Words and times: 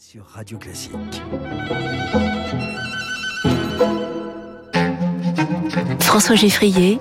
sur 0.00 0.24
Radio 0.34 0.56
Classique. 0.56 0.92
François 6.00 6.36
Geffrier 6.36 6.98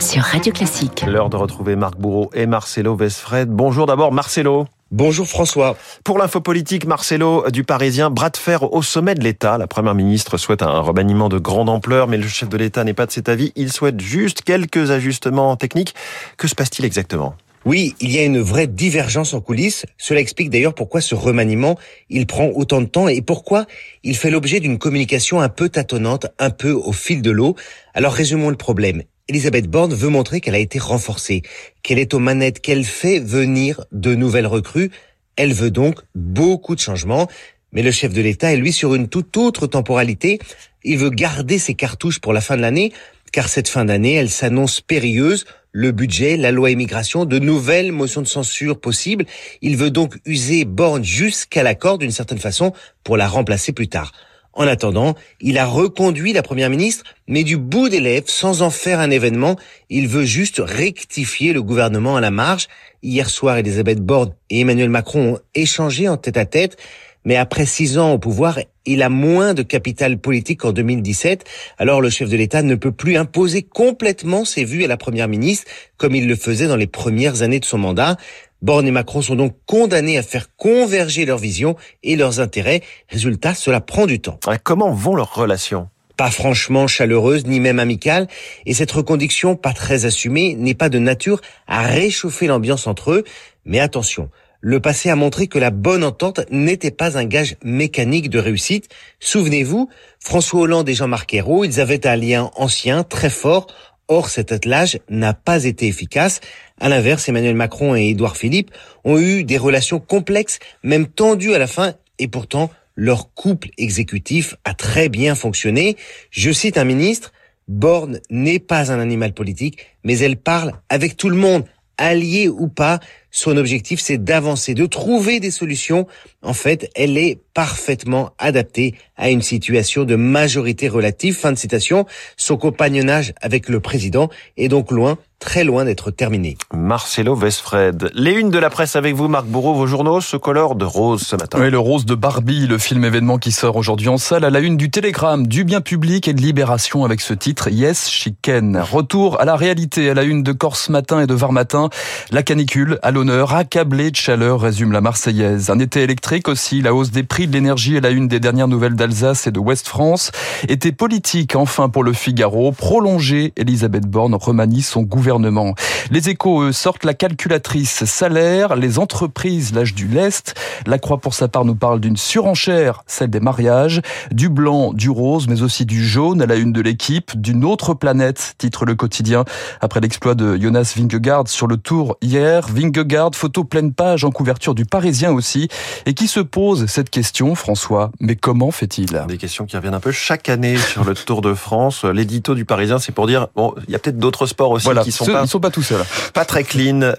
sur 0.00 0.22
Radio 0.22 0.52
Classique. 0.52 1.04
L'heure 1.06 1.30
de 1.30 1.36
retrouver 1.36 1.76
Marc 1.76 1.96
Bourreau 1.96 2.30
et 2.34 2.46
Marcelo 2.46 2.96
Vesfred. 2.96 3.48
Bonjour 3.48 3.86
d'abord 3.86 4.10
Marcelo. 4.10 4.66
Bonjour 4.90 5.28
François. 5.28 5.76
Pour 6.02 6.18
l'info 6.18 6.40
politique, 6.40 6.84
Marcelo 6.84 7.48
du 7.52 7.62
Parisien, 7.62 8.10
bras 8.10 8.30
de 8.30 8.36
fer 8.36 8.72
au 8.72 8.82
sommet 8.82 9.14
de 9.14 9.22
l'État. 9.22 9.56
La 9.56 9.68
Première 9.68 9.94
ministre 9.94 10.36
souhaite 10.36 10.62
un 10.62 10.80
remaniement 10.80 11.28
de 11.28 11.38
grande 11.38 11.68
ampleur, 11.68 12.08
mais 12.08 12.16
le 12.16 12.26
chef 12.26 12.48
de 12.48 12.56
l'État 12.56 12.82
n'est 12.82 12.92
pas 12.92 13.06
de 13.06 13.12
cet 13.12 13.28
avis. 13.28 13.52
Il 13.54 13.70
souhaite 13.70 14.00
juste 14.00 14.42
quelques 14.42 14.90
ajustements 14.90 15.54
techniques. 15.54 15.94
Que 16.38 16.48
se 16.48 16.56
passe-t-il 16.56 16.84
exactement? 16.84 17.36
Oui, 17.66 17.96
il 18.00 18.12
y 18.12 18.18
a 18.20 18.24
une 18.24 18.38
vraie 18.38 18.68
divergence 18.68 19.34
en 19.34 19.40
coulisses. 19.40 19.86
Cela 19.98 20.20
explique 20.20 20.50
d'ailleurs 20.50 20.72
pourquoi 20.72 21.00
ce 21.00 21.16
remaniement, 21.16 21.76
il 22.08 22.24
prend 22.28 22.46
autant 22.54 22.80
de 22.80 22.86
temps 22.86 23.08
et 23.08 23.22
pourquoi 23.22 23.66
il 24.04 24.16
fait 24.16 24.30
l'objet 24.30 24.60
d'une 24.60 24.78
communication 24.78 25.40
un 25.40 25.48
peu 25.48 25.68
tâtonnante, 25.68 26.28
un 26.38 26.50
peu 26.50 26.70
au 26.70 26.92
fil 26.92 27.22
de 27.22 27.32
l'eau. 27.32 27.56
Alors 27.92 28.12
résumons 28.12 28.50
le 28.50 28.56
problème. 28.56 29.02
Elisabeth 29.26 29.66
Borne 29.66 29.92
veut 29.92 30.08
montrer 30.08 30.40
qu'elle 30.40 30.54
a 30.54 30.60
été 30.60 30.78
renforcée, 30.78 31.42
qu'elle 31.82 31.98
est 31.98 32.14
aux 32.14 32.20
manettes, 32.20 32.60
qu'elle 32.60 32.84
fait 32.84 33.18
venir 33.18 33.84
de 33.90 34.14
nouvelles 34.14 34.46
recrues. 34.46 34.92
Elle 35.34 35.52
veut 35.52 35.72
donc 35.72 35.98
beaucoup 36.14 36.76
de 36.76 36.80
changements. 36.80 37.26
Mais 37.72 37.82
le 37.82 37.90
chef 37.90 38.12
de 38.12 38.22
l'État 38.22 38.52
est 38.52 38.56
lui 38.56 38.72
sur 38.72 38.94
une 38.94 39.08
toute 39.08 39.36
autre 39.36 39.66
temporalité. 39.66 40.38
Il 40.84 40.98
veut 40.98 41.10
garder 41.10 41.58
ses 41.58 41.74
cartouches 41.74 42.20
pour 42.20 42.32
la 42.32 42.40
fin 42.40 42.56
de 42.56 42.62
l'année, 42.62 42.92
car 43.32 43.48
cette 43.48 43.68
fin 43.68 43.84
d'année, 43.84 44.14
elle 44.14 44.30
s'annonce 44.30 44.80
périlleuse 44.80 45.46
le 45.76 45.92
budget, 45.92 46.38
la 46.38 46.52
loi 46.52 46.70
immigration, 46.70 47.26
de 47.26 47.38
nouvelles 47.38 47.92
motions 47.92 48.22
de 48.22 48.26
censure 48.26 48.80
possibles. 48.80 49.26
Il 49.60 49.76
veut 49.76 49.90
donc 49.90 50.16
user 50.24 50.64
Borne 50.64 51.04
jusqu'à 51.04 51.62
l'accord 51.62 51.98
d'une 51.98 52.10
certaine 52.10 52.38
façon 52.38 52.72
pour 53.04 53.18
la 53.18 53.28
remplacer 53.28 53.72
plus 53.72 53.86
tard. 53.86 54.12
En 54.54 54.66
attendant, 54.66 55.16
il 55.38 55.58
a 55.58 55.66
reconduit 55.66 56.32
la 56.32 56.42
première 56.42 56.70
ministre, 56.70 57.04
mais 57.28 57.44
du 57.44 57.58
bout 57.58 57.90
des 57.90 58.00
lèvres, 58.00 58.26
sans 58.26 58.62
en 58.62 58.70
faire 58.70 59.00
un 59.00 59.10
événement. 59.10 59.56
Il 59.90 60.08
veut 60.08 60.24
juste 60.24 60.62
rectifier 60.64 61.52
le 61.52 61.62
gouvernement 61.62 62.16
à 62.16 62.22
la 62.22 62.30
marge. 62.30 62.68
Hier 63.02 63.28
soir, 63.28 63.58
Elisabeth 63.58 64.00
Borne 64.00 64.32
et 64.48 64.60
Emmanuel 64.60 64.88
Macron 64.88 65.34
ont 65.34 65.38
échangé 65.54 66.08
en 66.08 66.16
tête 66.16 66.38
à 66.38 66.46
tête 66.46 66.78
mais 67.26 67.36
après 67.36 67.66
six 67.66 67.98
ans 67.98 68.12
au 68.12 68.18
pouvoir, 68.18 68.60
il 68.86 69.02
a 69.02 69.08
moins 69.08 69.52
de 69.52 69.62
capital 69.62 70.16
politique 70.16 70.60
qu'en 70.60 70.72
2017. 70.72 71.44
Alors 71.76 72.00
le 72.00 72.08
chef 72.08 72.30
de 72.30 72.36
l'État 72.36 72.62
ne 72.62 72.76
peut 72.76 72.92
plus 72.92 73.16
imposer 73.16 73.62
complètement 73.62 74.44
ses 74.44 74.64
vues 74.64 74.84
à 74.84 74.86
la 74.86 74.96
première 74.96 75.26
ministre, 75.26 75.66
comme 75.96 76.14
il 76.14 76.28
le 76.28 76.36
faisait 76.36 76.68
dans 76.68 76.76
les 76.76 76.86
premières 76.86 77.42
années 77.42 77.58
de 77.58 77.64
son 77.64 77.78
mandat. 77.78 78.16
Borne 78.62 78.86
et 78.86 78.92
Macron 78.92 79.22
sont 79.22 79.34
donc 79.34 79.56
condamnés 79.66 80.16
à 80.16 80.22
faire 80.22 80.54
converger 80.56 81.26
leurs 81.26 81.38
visions 81.38 81.74
et 82.04 82.14
leurs 82.14 82.38
intérêts. 82.38 82.82
Résultat, 83.08 83.54
cela 83.54 83.80
prend 83.80 84.06
du 84.06 84.20
temps. 84.20 84.38
Comment 84.62 84.92
vont 84.92 85.16
leurs 85.16 85.34
relations? 85.34 85.88
Pas 86.16 86.30
franchement 86.30 86.86
chaleureuse 86.86 87.44
ni 87.44 87.58
même 87.60 87.80
amicale, 87.80 88.28
et 88.64 88.72
cette 88.72 88.92
reconduction 88.92 89.56
pas 89.56 89.74
très 89.74 90.06
assumée 90.06 90.54
n'est 90.54 90.74
pas 90.74 90.88
de 90.88 90.98
nature 90.98 91.40
à 91.66 91.82
réchauffer 91.82 92.46
l'ambiance 92.46 92.86
entre 92.86 93.10
eux. 93.10 93.24
Mais 93.66 93.80
attention, 93.80 94.30
le 94.66 94.80
passé 94.80 95.10
a 95.10 95.14
montré 95.14 95.46
que 95.46 95.60
la 95.60 95.70
bonne 95.70 96.02
entente 96.02 96.40
n'était 96.50 96.90
pas 96.90 97.16
un 97.16 97.24
gage 97.24 97.54
mécanique 97.62 98.28
de 98.28 98.40
réussite. 98.40 98.88
Souvenez-vous, 99.20 99.88
François 100.18 100.62
Hollande 100.62 100.88
et 100.88 100.94
Jean-Marc 100.94 101.32
Ayrault, 101.34 101.62
ils 101.62 101.78
avaient 101.78 102.04
un 102.04 102.16
lien 102.16 102.50
ancien, 102.56 103.04
très 103.04 103.30
fort. 103.30 103.68
Or, 104.08 104.28
cet 104.28 104.50
attelage 104.50 104.98
n'a 105.08 105.34
pas 105.34 105.66
été 105.66 105.86
efficace. 105.86 106.40
À 106.80 106.88
l'inverse, 106.88 107.28
Emmanuel 107.28 107.54
Macron 107.54 107.94
et 107.94 108.08
Édouard 108.08 108.36
Philippe 108.36 108.72
ont 109.04 109.20
eu 109.20 109.44
des 109.44 109.56
relations 109.56 110.00
complexes, 110.00 110.58
même 110.82 111.06
tendues 111.06 111.54
à 111.54 111.60
la 111.60 111.68
fin, 111.68 111.94
et 112.18 112.26
pourtant, 112.26 112.68
leur 112.96 113.32
couple 113.34 113.68
exécutif 113.78 114.56
a 114.64 114.74
très 114.74 115.08
bien 115.08 115.36
fonctionné. 115.36 115.96
Je 116.30 116.50
cite 116.50 116.76
un 116.76 116.84
ministre, 116.84 117.32
Borne 117.68 118.18
n'est 118.30 118.58
pas 118.58 118.90
un 118.90 118.98
animal 118.98 119.32
politique, 119.32 119.94
mais 120.02 120.18
elle 120.18 120.36
parle 120.36 120.72
avec 120.88 121.16
tout 121.16 121.28
le 121.28 121.36
monde, 121.36 121.66
allié 121.98 122.48
ou 122.48 122.68
pas, 122.68 122.98
son 123.36 123.58
objectif, 123.58 124.00
c'est 124.00 124.16
d'avancer, 124.16 124.72
de 124.72 124.86
trouver 124.86 125.40
des 125.40 125.50
solutions. 125.50 126.06
En 126.42 126.54
fait, 126.54 126.90
elle 126.94 127.18
est 127.18 127.38
parfaitement 127.52 128.30
adaptée 128.38 128.94
à 129.18 129.28
une 129.28 129.42
situation 129.42 130.04
de 130.04 130.16
majorité 130.16 130.88
relative. 130.88 131.36
Fin 131.36 131.52
de 131.52 131.58
citation. 131.58 132.06
Son 132.38 132.56
compagnonnage 132.56 133.34
avec 133.42 133.68
le 133.68 133.80
président 133.80 134.30
est 134.56 134.68
donc 134.68 134.90
loin 134.90 135.18
très 135.38 135.64
loin 135.64 135.84
d'être 135.84 136.10
terminé. 136.10 136.56
Marcelo 136.72 137.34
Vesfred. 137.34 138.10
Les 138.14 138.32
unes 138.32 138.50
de 138.50 138.58
la 138.58 138.70
presse 138.70 138.96
avec 138.96 139.14
vous, 139.14 139.28
Marc 139.28 139.46
Bourreau. 139.46 139.74
Vos 139.74 139.86
journaux 139.86 140.20
se 140.20 140.36
colorent 140.36 140.76
de 140.76 140.84
rose 140.84 141.22
ce 141.22 141.36
matin. 141.36 141.58
Oui, 141.60 141.70
le 141.70 141.78
rose 141.78 142.06
de 142.06 142.14
Barbie, 142.14 142.66
le 142.66 142.78
film 142.78 143.04
événement 143.04 143.38
qui 143.38 143.52
sort 143.52 143.76
aujourd'hui 143.76 144.08
en 144.08 144.18
salle, 144.18 144.44
à 144.44 144.50
la 144.50 144.60
une 144.60 144.76
du 144.76 144.90
Télégramme, 144.90 145.46
du 145.46 145.64
bien 145.64 145.80
public 145.80 146.26
et 146.28 146.32
de 146.32 146.40
Libération 146.40 147.04
avec 147.04 147.20
ce 147.20 147.34
titre 147.34 147.68
Yes, 147.70 148.08
Chicken. 148.10 148.78
Retour 148.78 149.40
à 149.40 149.44
la 149.44 149.56
réalité, 149.56 150.08
à 150.10 150.14
la 150.14 150.22
une 150.22 150.42
de 150.42 150.52
Corse 150.52 150.88
Matin 150.88 151.20
et 151.20 151.26
de 151.26 151.34
Var 151.34 151.52
Matin. 151.52 151.90
La 152.30 152.42
canicule 152.42 152.98
à 153.02 153.10
l'honneur, 153.10 153.25
accablé 153.30 154.10
de 154.10 154.16
chaleur, 154.16 154.60
résume 154.60 154.92
la 154.92 155.00
Marseillaise. 155.00 155.70
Un 155.70 155.78
été 155.78 156.02
électrique 156.02 156.48
aussi, 156.48 156.82
la 156.82 156.94
hausse 156.94 157.10
des 157.10 157.22
prix 157.22 157.46
de 157.46 157.52
l'énergie 157.52 157.96
à 157.96 158.00
la 158.00 158.10
une 158.10 158.28
des 158.28 158.40
dernières 158.40 158.68
nouvelles 158.68 158.94
d'Alsace 158.94 159.46
et 159.46 159.50
de 159.50 159.58
Ouest 159.58 159.88
France. 159.88 160.32
Été 160.68 160.92
politique, 160.92 161.56
enfin 161.56 161.88
pour 161.88 162.04
le 162.04 162.12
Figaro, 162.12 162.72
prolongé, 162.72 163.52
Elisabeth 163.56 164.06
Borne 164.06 164.34
remanie 164.34 164.82
son 164.82 165.02
gouvernement. 165.02 165.74
Les 166.10 166.28
échos 166.28 166.72
sortent 166.72 167.04
la 167.04 167.14
calculatrice 167.14 168.04
salaire, 168.04 168.76
les 168.76 168.98
entreprises 168.98 169.74
l'âge 169.74 169.94
du 169.94 170.06
lest. 170.06 170.54
La 170.86 170.98
Croix 170.98 171.18
pour 171.18 171.34
sa 171.34 171.48
part 171.48 171.64
nous 171.64 171.74
parle 171.74 172.00
d'une 172.00 172.16
surenchère, 172.16 173.02
celle 173.06 173.30
des 173.30 173.40
mariages, 173.40 174.02
du 174.30 174.48
blanc, 174.48 174.92
du 174.92 175.10
rose, 175.10 175.48
mais 175.48 175.62
aussi 175.62 175.84
du 175.84 176.06
jaune 176.06 176.42
à 176.42 176.46
la 176.46 176.54
une 176.54 176.72
de 176.72 176.80
l'équipe, 176.80 177.40
d'une 177.40 177.64
autre 177.64 177.94
planète, 177.94 178.54
titre 178.58 178.84
le 178.84 178.94
quotidien, 178.94 179.44
après 179.80 180.00
l'exploit 180.00 180.34
de 180.34 180.56
Jonas 180.56 180.94
Vingegaard 180.96 181.48
sur 181.48 181.66
le 181.66 181.76
tour 181.76 182.16
hier. 182.22 182.66
Vingegaard, 182.68 183.30
photo 183.34 183.64
pleine 183.64 183.92
page 183.92 184.24
en 184.24 184.30
couverture 184.30 184.74
du 184.74 184.84
Parisien 184.84 185.32
aussi, 185.32 185.68
et 186.06 186.14
qui 186.14 186.28
se 186.28 186.40
pose 186.40 186.86
cette 186.86 187.10
question, 187.10 187.54
François, 187.54 188.12
mais 188.20 188.36
comment 188.36 188.70
fait-il? 188.70 189.24
Des 189.26 189.38
questions 189.38 189.66
qui 189.66 189.76
reviennent 189.76 189.94
un 189.94 190.00
peu 190.00 190.12
chaque 190.12 190.48
année 190.48 190.76
sur 190.76 191.04
le 191.04 191.14
Tour 191.14 191.42
de 191.42 191.54
France. 191.54 192.04
L'édito 192.04 192.54
du 192.54 192.64
Parisien, 192.64 192.98
c'est 192.98 193.12
pour 193.12 193.26
dire, 193.26 193.48
bon, 193.56 193.74
il 193.88 193.92
y 193.92 193.96
a 193.96 193.98
peut-être 193.98 194.18
d'autres 194.18 194.46
sports 194.46 194.70
aussi 194.70 194.88
qui 195.02 195.12
sont 195.12 195.26
pas, 195.26 195.42
ils 195.42 195.48
sont 195.48 195.60
pas 195.60 195.70
tous 195.70 195.82
seuls. 195.82 195.95
Pas 196.34 196.44
très 196.44 196.64
clean. 196.64 197.12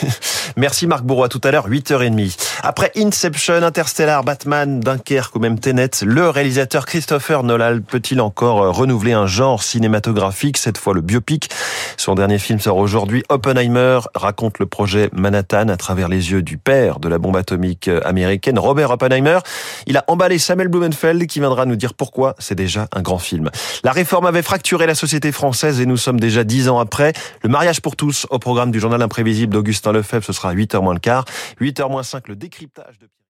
Merci 0.56 0.86
Marc 0.86 1.02
Bourreau. 1.02 1.24
À 1.24 1.28
tout 1.28 1.40
à 1.44 1.50
l'heure, 1.50 1.68
8h30. 1.68 2.36
Après 2.62 2.92
Inception, 2.96 3.62
Interstellar, 3.62 4.24
Batman, 4.24 4.80
Dunkerque 4.80 5.34
ou 5.36 5.38
même 5.38 5.58
Tenet, 5.58 5.90
le 6.02 6.28
réalisateur 6.28 6.86
Christopher 6.86 7.42
Nolan 7.42 7.80
peut-il 7.86 8.20
encore 8.20 8.62
euh, 8.62 8.70
renouveler 8.70 9.12
un 9.12 9.26
genre 9.26 9.62
cinématographique, 9.62 10.58
cette 10.58 10.78
fois 10.78 10.94
le 10.94 11.00
biopic? 11.00 11.50
Son 11.96 12.14
dernier 12.14 12.38
film 12.38 12.60
sort 12.60 12.76
aujourd'hui. 12.76 13.22
Oppenheimer 13.28 14.00
raconte 14.14 14.58
le 14.58 14.66
projet 14.66 15.08
Manhattan 15.12 15.68
à 15.68 15.76
travers 15.76 16.08
les 16.08 16.32
yeux 16.32 16.42
du 16.42 16.58
père 16.58 16.98
de 16.98 17.08
la 17.08 17.18
bombe 17.18 17.36
atomique 17.36 17.88
euh, 17.88 18.00
américaine, 18.04 18.58
Robert 18.58 18.90
Oppenheimer. 18.90 19.38
Il 19.86 19.96
a 19.96 20.04
emballé 20.08 20.38
Samuel 20.38 20.68
Blumenfeld 20.68 21.26
qui 21.26 21.40
viendra 21.40 21.66
nous 21.66 21.76
dire 21.76 21.94
pourquoi 21.94 22.34
c'est 22.38 22.54
déjà 22.54 22.88
un 22.92 23.02
grand 23.02 23.18
film. 23.18 23.50
La 23.84 23.92
réforme 23.92 24.26
avait 24.26 24.42
fracturé 24.42 24.86
la 24.86 24.94
société 24.94 25.32
française 25.32 25.80
et 25.80 25.86
nous 25.86 25.96
sommes 25.96 26.20
déjà 26.20 26.44
dix 26.44 26.68
ans 26.68 26.78
après. 26.78 27.12
Le 27.42 27.48
mariage 27.48 27.80
pour 27.80 27.96
tous 27.96 28.21
au 28.30 28.38
programme 28.38 28.70
du 28.70 28.80
journal 28.80 29.02
imprévisible 29.02 29.52
d'Augustin 29.52 29.92
Lefebvre, 29.92 30.24
ce 30.24 30.32
sera 30.32 30.50
à 30.50 30.54
8h 30.54 30.82
moins 30.82 30.94
le 30.94 31.00
quart. 31.00 31.24
8h 31.60 31.90
moins 31.90 32.02
5, 32.02 32.28
le 32.28 32.36
décryptage 32.36 32.98
de 32.98 33.06